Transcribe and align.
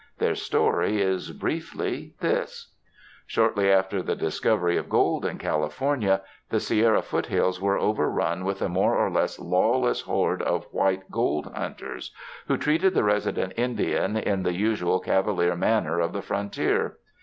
Their 0.17 0.33
story 0.33 0.99
is 0.99 1.29
briefly 1.29 2.15
this: 2.21 2.73
Shortly 3.27 3.71
after 3.71 4.01
the 4.01 4.15
discovery 4.15 4.75
of 4.75 4.89
gold 4.89 5.27
in 5.27 5.37
California, 5.37 6.21
the 6.49 6.59
Sierra 6.59 7.03
foothills 7.03 7.61
were 7.61 7.77
overrun 7.77 8.43
with 8.43 8.63
a 8.63 8.67
more 8.67 8.95
or 8.97 9.11
less 9.11 9.37
lawless 9.37 10.01
horde 10.01 10.41
of 10.41 10.65
white 10.71 11.11
gold 11.11 11.53
hunters, 11.55 12.09
who 12.47 12.57
treated 12.57 12.95
the 12.95 13.03
resident 13.03 13.53
Indian 13.55 14.17
in 14.17 14.41
the 14.41 14.55
usual 14.55 14.99
cavalier 14.99 15.55
manner 15.55 15.99
of 15.99 16.13
the 16.13 16.23
frontier. 16.23 16.97